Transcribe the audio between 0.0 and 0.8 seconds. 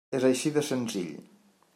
És així de